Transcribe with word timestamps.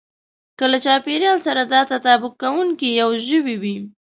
که 0.57 0.65
له 0.71 0.77
چاپېريال 0.85 1.37
سره 1.47 1.61
دا 1.73 1.81
تطابق 1.91 2.33
کوونکی 2.41 2.89
يو 3.01 3.09
ژوی 3.25 3.55
وي. 3.61 3.77